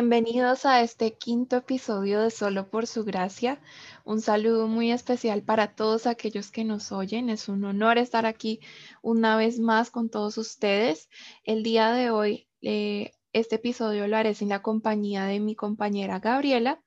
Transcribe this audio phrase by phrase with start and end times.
[0.00, 3.60] Bienvenidos a este quinto episodio de Solo por su gracia.
[4.04, 7.28] Un saludo muy especial para todos aquellos que nos oyen.
[7.28, 8.60] Es un honor estar aquí
[9.02, 11.08] una vez más con todos ustedes.
[11.42, 16.20] El día de hoy, eh, este episodio lo haré sin la compañía de mi compañera
[16.20, 16.80] Gabriela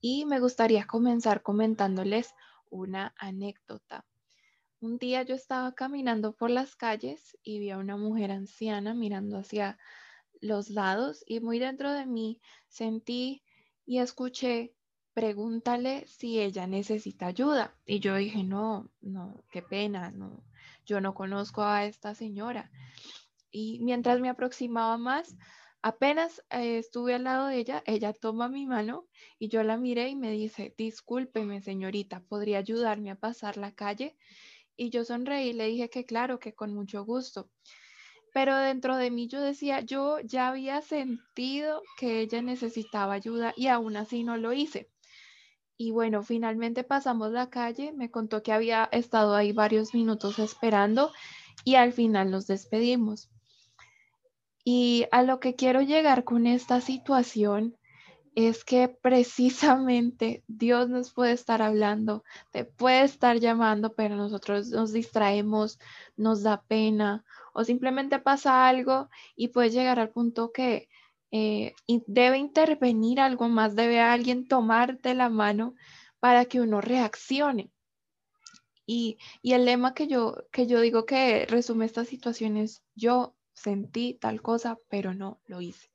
[0.00, 2.36] y me gustaría comenzar comentándoles
[2.70, 4.06] una anécdota.
[4.78, 9.38] Un día yo estaba caminando por las calles y vi a una mujer anciana mirando
[9.38, 9.76] hacia
[10.40, 13.42] los lados y muy dentro de mí sentí
[13.86, 14.74] y escuché,
[15.14, 17.76] pregúntale si ella necesita ayuda.
[17.86, 20.44] Y yo dije, no, no, qué pena, no,
[20.86, 22.70] yo no conozco a esta señora.
[23.50, 25.36] Y mientras me aproximaba más,
[25.82, 29.06] apenas eh, estuve al lado de ella, ella toma mi mano
[29.38, 34.16] y yo la miré y me dice, discúlpeme señorita, ¿podría ayudarme a pasar la calle?
[34.76, 37.50] Y yo sonreí y le dije que claro, que con mucho gusto
[38.32, 43.68] pero dentro de mí yo decía, yo ya había sentido que ella necesitaba ayuda y
[43.68, 44.88] aún así no lo hice.
[45.76, 51.12] Y bueno, finalmente pasamos la calle, me contó que había estado ahí varios minutos esperando
[51.64, 53.30] y al final nos despedimos.
[54.64, 57.76] Y a lo que quiero llegar con esta situación
[58.46, 62.22] es que precisamente Dios nos puede estar hablando,
[62.52, 65.80] te puede estar llamando, pero nosotros nos distraemos,
[66.16, 70.88] nos da pena o simplemente pasa algo y puede llegar al punto que
[71.32, 71.74] eh,
[72.06, 75.74] debe intervenir algo más, debe alguien tomarte la mano
[76.20, 77.72] para que uno reaccione.
[78.86, 84.14] Y, el lema que yo, que yo digo que resume esta situación es, yo sentí
[84.14, 85.90] tal cosa, pero no lo hice.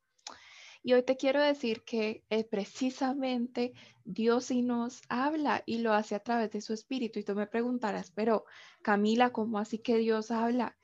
[0.85, 6.13] Y hoy te quiero decir que eh, precisamente Dios sí nos habla y lo hace
[6.13, 7.19] a través de su espíritu.
[7.19, 8.43] Y tú me preguntarás, pero
[8.81, 10.77] Camila, ¿cómo así que Dios habla?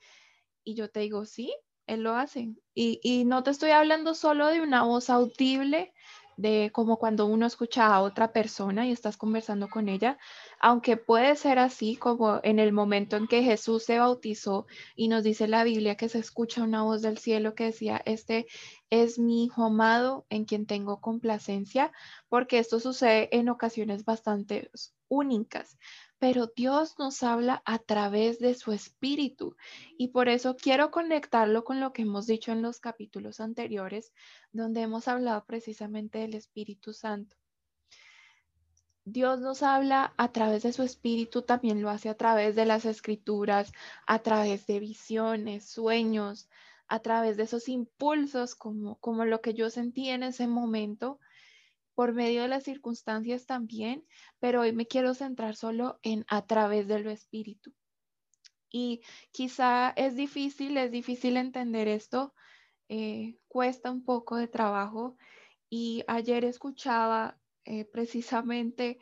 [0.64, 1.54] Y yo te digo, sí,
[1.86, 2.54] Él lo hace.
[2.74, 5.92] Y, y no te estoy hablando solo de una voz audible,
[6.40, 10.18] de como cuando uno escucha a otra persona y estás conversando con ella,
[10.58, 15.22] aunque puede ser así como en el momento en que Jesús se bautizó y nos
[15.22, 18.46] dice la Biblia que se escucha una voz del cielo que decía, este
[18.88, 21.92] es mi hijo amado en quien tengo complacencia,
[22.28, 24.70] porque esto sucede en ocasiones bastante
[25.08, 25.76] únicas
[26.20, 29.56] pero Dios nos habla a través de su espíritu
[29.96, 34.12] y por eso quiero conectarlo con lo que hemos dicho en los capítulos anteriores,
[34.52, 37.36] donde hemos hablado precisamente del Espíritu Santo.
[39.06, 42.84] Dios nos habla a través de su espíritu, también lo hace a través de las
[42.84, 43.72] escrituras,
[44.06, 46.50] a través de visiones, sueños,
[46.86, 51.18] a través de esos impulsos como, como lo que yo sentí en ese momento
[52.00, 54.06] por medio de las circunstancias también,
[54.38, 57.74] pero hoy me quiero centrar solo en a través de lo espíritu.
[58.70, 59.02] Y
[59.32, 62.32] quizá es difícil, es difícil entender esto,
[62.88, 65.18] eh, cuesta un poco de trabajo.
[65.68, 68.98] Y ayer escuchaba eh, precisamente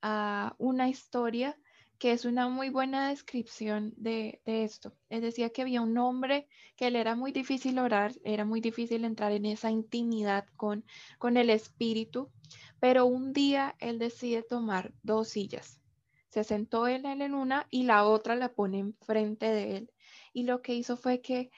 [0.00, 1.58] a una historia
[1.98, 4.94] que es una muy buena descripción de, esto.
[5.08, 9.04] Es decía que había un hombre que le era muy difícil orar, era muy difícil
[9.04, 10.84] entrar en esa intimidad con,
[11.18, 12.30] con el espíritu,
[12.78, 15.80] pero un día él decide tomar dos sillas.
[16.28, 19.90] Se sentó él en una y la otra la pone enfrente de él.
[20.32, 21.50] Y lo que hizo fue que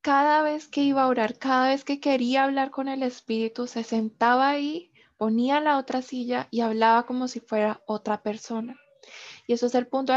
[0.00, 3.82] cada vez que iba a orar, cada vez que quería hablar con el espíritu, se
[3.82, 8.78] sentaba ahí, ponía la otra silla y hablaba como si fuera otra persona.
[9.46, 10.12] Y eso es el punto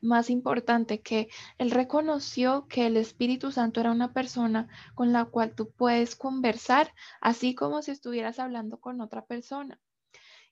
[0.00, 1.28] más importante, que
[1.58, 6.92] él reconoció que el Espíritu Santo era una persona con la cual tú puedes conversar,
[7.20, 9.80] así como si estuvieras hablando con otra persona.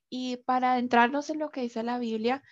[0.08, 2.42] Y para adentrarnos en lo que dice la Biblia,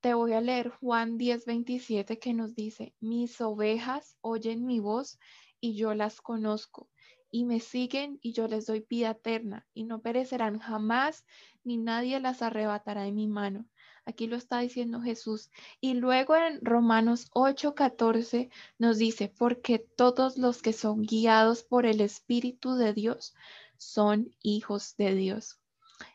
[0.00, 5.18] te voy a leer Juan 10, 27 que nos dice, mis ovejas oyen mi voz
[5.60, 6.90] y yo las conozco
[7.30, 11.24] y me siguen y yo les doy vida eterna y no perecerán jamás
[11.64, 13.66] ni nadie las arrebatará de mi mano.
[14.06, 15.50] Aquí lo está diciendo Jesús.
[15.80, 22.00] Y luego en Romanos 8:14 nos dice, porque todos los que son guiados por el
[22.00, 23.34] Espíritu de Dios
[23.78, 25.58] son hijos de Dios.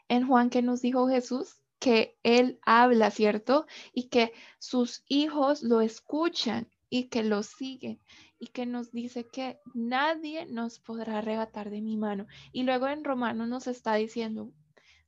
[0.07, 1.62] En Juan, ¿qué nos dijo Jesús?
[1.80, 3.65] Que Él habla, ¿cierto?
[3.94, 8.00] Y que sus hijos lo escuchan y que lo siguen
[8.39, 12.25] y que nos dice que nadie nos podrá arrebatar de mi mano.
[12.51, 14.51] Y luego en Romanos nos está diciendo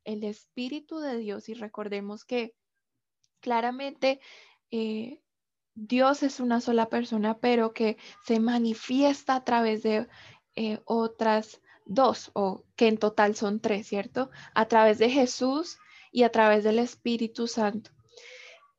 [0.04, 2.54] el Espíritu de Dios y recordemos que
[3.42, 4.22] claramente
[4.72, 5.22] eh,
[5.76, 10.08] Dios es una sola persona, pero que se manifiesta a través de
[10.56, 14.30] eh, otras dos, o que en total son tres, ¿cierto?
[14.54, 15.78] A través de Jesús
[16.12, 17.92] y a través del Espíritu Santo.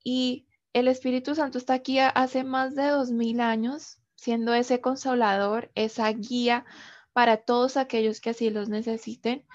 [0.04, 5.70] Y el Espíritu Santo está aquí hace más de dos mil años, siendo ese consolador,
[5.74, 6.64] esa guía
[7.12, 9.46] para todos aquellos que así los necesiten.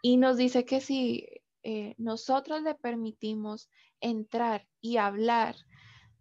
[0.00, 1.26] Y nos dice que si
[1.62, 3.68] eh, nosotros le permitimos
[4.02, 5.56] entrar y hablar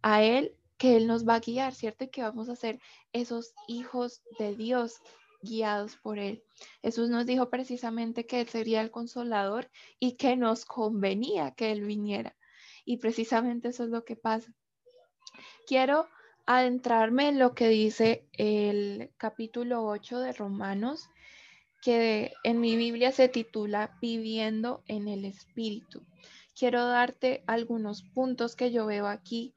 [0.02, 2.06] a Él, que Él nos va a guiar, ¿cierto?
[2.06, 2.80] Y que vamos a ser
[3.14, 5.02] esos hijos de Dios
[5.42, 6.44] guiados por Él.
[6.82, 9.70] Jesús nos dijo precisamente que Él sería el consolador
[10.00, 12.36] y que nos convenía que Él viniera.
[12.86, 14.54] Y precisamente eso es lo que pasa.
[15.68, 16.08] Quiero
[16.46, 21.10] adentrarme en lo que dice el capítulo 8 de Romanos,
[21.82, 26.04] que en mi Biblia se titula Viviendo en el Espíritu.
[26.56, 29.56] Quiero darte algunos puntos que yo veo aquí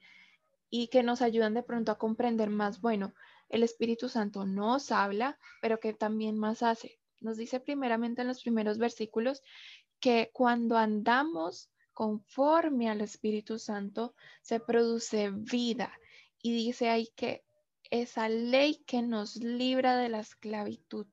[0.70, 2.81] y que nos ayudan de pronto a comprender más.
[2.81, 3.14] Bueno,
[3.49, 6.99] el Espíritu Santo nos habla, pero que también más hace.
[7.20, 9.43] Nos dice primeramente en los primeros versículos
[10.00, 15.93] que cuando andamos conforme al Espíritu Santo se produce vida.
[16.43, 17.44] Y dice ahí que
[17.91, 21.06] esa ley que nos libra de la esclavitud.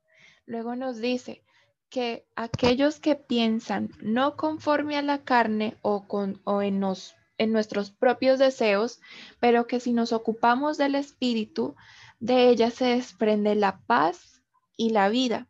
[0.45, 1.43] Luego nos dice
[1.91, 7.51] que aquellos que piensan no conforme a la carne o, con, o en, nos, en
[7.51, 9.01] nuestros propios deseos,
[9.39, 11.75] pero que si nos ocupamos del Espíritu,
[12.19, 14.41] de ella se desprende la paz
[14.77, 15.49] y la vida.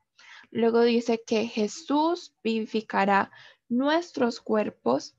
[0.49, 3.31] Luego dice que Jesús vivificará
[3.69, 5.15] nuestros cuerpos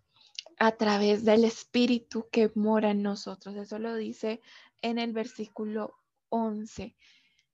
[0.58, 3.56] a través del Espíritu que mora en nosotros.
[3.56, 4.40] Eso lo dice
[4.82, 5.94] en el versículo
[6.30, 6.96] 11.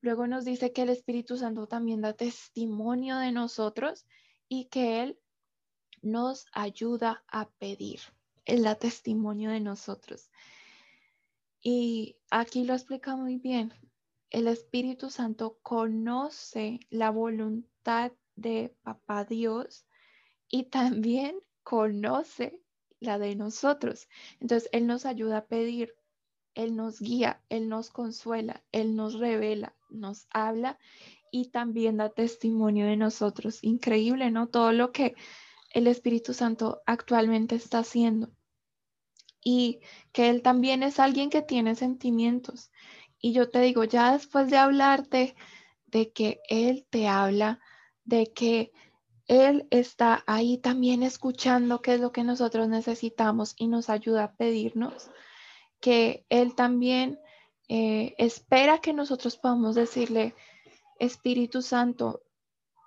[0.00, 4.06] Luego nos dice que el Espíritu Santo también da testimonio de nosotros
[4.48, 5.18] y que Él
[6.02, 8.00] nos ayuda a pedir.
[8.44, 10.30] Él da testimonio de nosotros.
[11.60, 13.74] Y aquí lo explica muy bien
[14.30, 19.86] el Espíritu Santo conoce la voluntad de Papá Dios
[20.48, 22.60] y también conoce
[23.00, 24.08] la de nosotros.
[24.40, 25.94] Entonces, Él nos ayuda a pedir,
[26.58, 30.78] Él nos guía, Él nos consuela, Él nos revela, nos habla
[31.32, 33.62] y también da testimonio de nosotros.
[33.62, 34.48] Increíble, ¿no?
[34.48, 35.14] Todo lo que
[35.70, 38.30] el Espíritu Santo actualmente está haciendo.
[39.42, 39.80] Y
[40.12, 42.70] que Él también es alguien que tiene sentimientos
[43.20, 45.34] y yo te digo, ya después de hablarte
[45.86, 47.60] de que Él te habla,
[48.04, 48.72] de que
[49.26, 54.32] Él está ahí también escuchando qué es lo que nosotros necesitamos y nos ayuda a
[54.36, 55.10] pedirnos,
[55.80, 57.18] que Él también
[57.68, 60.34] eh, espera que nosotros podamos decirle,
[60.98, 62.22] Espíritu Santo,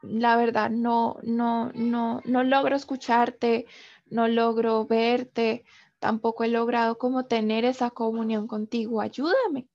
[0.02, 3.68] la verdad, no, no, no, no logro escucharte,
[4.08, 5.64] no logro verte,
[6.00, 9.68] tampoco he logrado como tener esa comunión contigo, ayúdame.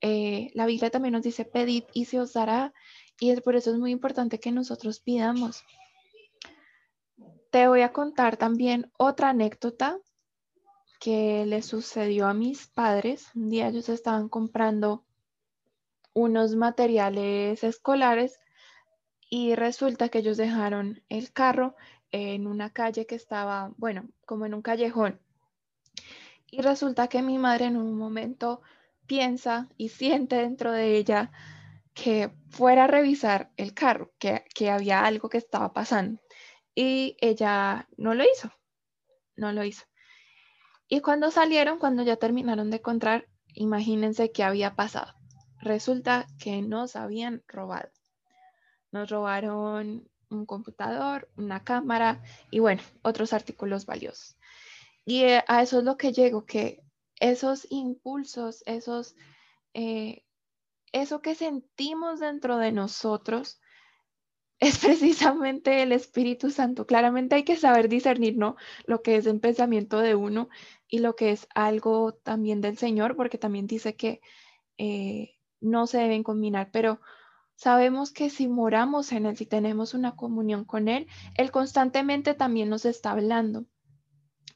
[0.00, 2.72] Eh, la Biblia también nos dice, pedid y se os dará.
[3.20, 5.64] Y es por eso es muy importante que nosotros pidamos.
[7.50, 9.98] Te voy a contar también otra anécdota
[10.98, 13.30] que le sucedió a mis padres.
[13.34, 15.04] Un día ellos estaban comprando
[16.12, 18.40] unos materiales escolares
[19.30, 21.76] y resulta que ellos dejaron el carro
[22.10, 25.20] en una calle que estaba, bueno, como en un callejón.
[26.50, 28.62] Y resulta que mi madre en un momento
[29.06, 31.30] piensa y siente dentro de ella
[31.94, 36.20] que fuera a revisar el carro, que, que había algo que estaba pasando.
[36.74, 38.52] Y ella no lo hizo,
[39.36, 39.87] no lo hizo.
[40.88, 45.12] Y cuando salieron, cuando ya terminaron de encontrar, imagínense qué había pasado.
[45.60, 47.90] Resulta que nos habían robado.
[48.90, 54.36] Nos robaron un computador, una cámara y bueno, otros artículos valiosos.
[55.04, 56.82] Y eh, a eso es lo que llego, que
[57.20, 59.14] esos impulsos, esos,
[59.74, 60.24] eh,
[60.92, 63.60] eso que sentimos dentro de nosotros,
[64.60, 66.86] es precisamente el Espíritu Santo.
[66.86, 68.56] Claramente hay que saber discernir, ¿no?
[68.86, 70.48] Lo que es un pensamiento de uno
[70.88, 74.20] y lo que es algo también del Señor, porque también dice que
[74.78, 77.00] eh, no se deben combinar, pero
[77.54, 82.68] sabemos que si moramos en Él, si tenemos una comunión con Él, Él constantemente también
[82.68, 83.66] nos está hablando.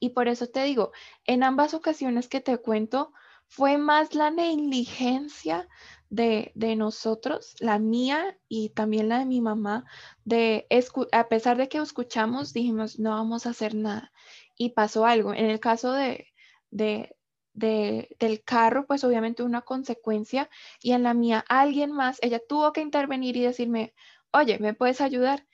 [0.00, 0.90] Y por eso te digo,
[1.26, 3.12] en ambas ocasiones que te cuento,
[3.46, 5.68] fue más la negligencia
[6.12, 9.86] de, nosotros, la mía y también la de mi mamá,
[10.24, 10.66] de
[11.12, 14.12] a pesar de que escuchamos, dijimos, no vamos a hacer nada.
[14.56, 15.32] Y pasó algo.
[15.32, 16.26] En el caso de,
[16.70, 17.16] de,
[17.54, 20.50] del carro, pues obviamente una consecuencia.
[20.82, 23.94] Y en la mía, alguien más, ella tuvo que intervenir y decirme,
[24.32, 25.46] oye, ¿me puedes ayudar?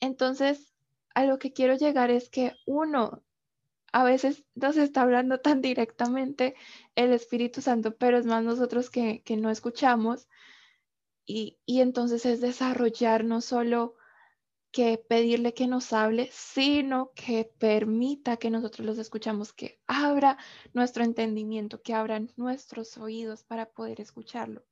[0.00, 0.74] Entonces,
[1.14, 3.22] a lo que quiero llegar es que uno
[3.96, 6.54] a veces nos está hablando tan directamente
[6.96, 10.28] el Espíritu Santo, pero es más nosotros que, no escuchamos.
[11.24, 13.94] Y, y, entonces es desarrollar no solo
[14.70, 20.36] que pedirle que nos hable, sino que permita que nosotros los escuchamos, que abra
[20.74, 24.62] nuestro entendimiento, que abran nuestros oídos para poder escucharlo.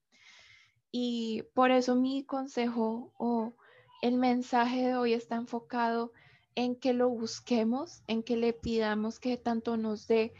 [0.90, 3.56] Y por eso mi consejo o
[4.02, 6.12] el mensaje de hoy está enfocado
[6.54, 10.32] en que lo busquemos, en que le pidamos que tanto nos dé,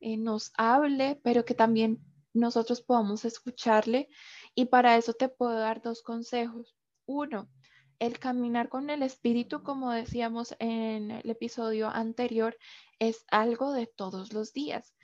[0.00, 2.00] eh, nos hable, pero que también
[2.34, 4.08] nosotros podamos escucharle.
[4.54, 6.76] Y para eso te puedo dar dos consejos.
[7.06, 7.48] Uno,
[7.98, 12.56] el caminar con el espíritu, como decíamos en el episodio anterior,
[12.98, 14.94] es algo de todos los días.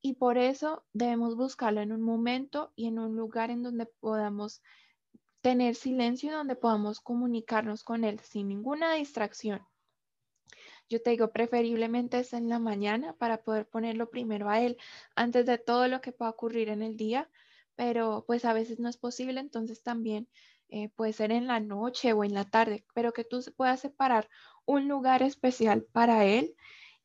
[0.00, 4.62] Y por eso debemos buscarlo en un momento y en un lugar en donde podamos
[5.40, 9.60] tener silencio y donde podamos comunicarnos con él sin ninguna distracción.
[10.88, 14.78] Yo te digo, preferiblemente es en la mañana para poder ponerlo primero a él
[15.14, 17.28] antes de todo lo que pueda ocurrir en el día,
[17.76, 20.28] pero pues a veces no es posible, entonces también
[20.70, 24.28] eh, puede ser en la noche o en la tarde, pero que tú puedas separar
[24.64, 26.54] un lugar especial para él.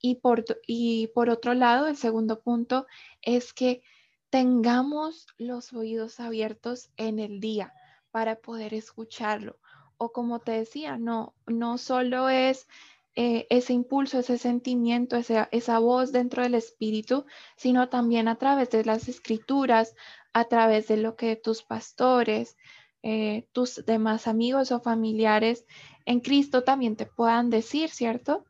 [0.01, 2.87] Y por, y por otro lado, el segundo punto
[3.21, 3.81] es que
[4.29, 7.73] tengamos los oídos abiertos en el día
[8.11, 9.59] para poder escucharlo.
[9.97, 12.67] O como te decía, no, no solo es
[13.15, 18.71] eh, ese impulso, ese sentimiento, esa, esa voz dentro del espíritu, sino también a través
[18.71, 19.93] de las escrituras,
[20.33, 22.57] a través de lo que tus pastores,
[23.03, 25.67] eh, tus demás amigos o familiares
[26.05, 28.45] en Cristo también te puedan decir, ¿cierto?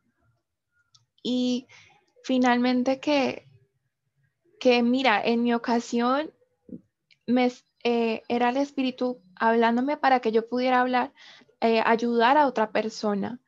[1.22, 1.68] Y
[2.24, 3.50] finalmente que,
[4.62, 6.32] que mira, en mi ocasión
[7.28, 7.52] me,
[7.84, 11.12] eh, era el Espíritu hablándome para que yo pudiera hablar,
[11.60, 13.40] ayudar a otra persona,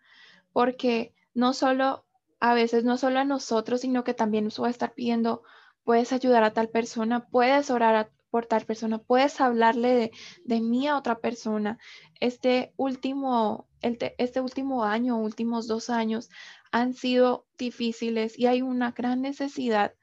[0.56, 2.06] porque no solo,
[2.40, 5.44] a veces no solo a nosotros, sino que también nos va a estar pidiendo,
[5.84, 10.14] puedes ayudar a tal persona, puedes orar a, por tal persona, puedes hablarle
[10.46, 11.78] de, mí a otra persona.
[12.22, 16.30] Este último, este último año, últimos dos años
[16.72, 19.94] han sido difíciles y hay una gran necesidad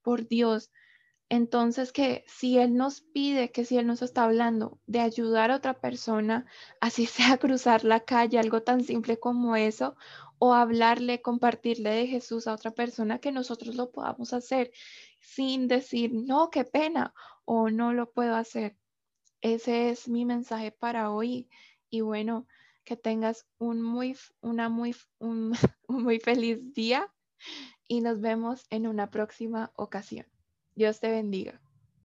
[0.00, 0.70] por Dios.
[1.30, 5.56] Entonces, que si Él nos pide, que si Él nos está hablando de ayudar a
[5.56, 6.46] otra persona,
[6.80, 9.96] así sea cruzar la calle, algo tan simple como eso,
[10.38, 14.70] o hablarle, compartirle de Jesús a otra persona, que nosotros lo podamos hacer
[15.20, 18.76] sin decir, no, qué pena, o no lo puedo hacer.
[19.40, 21.48] Ese es mi mensaje para hoy.
[21.90, 22.46] Y bueno,
[22.84, 25.54] que tengas un muy, una muy, un
[25.88, 27.12] muy feliz día
[27.86, 30.26] y nos vemos en una próxima ocasión.
[30.78, 31.60] Dios te bendiga.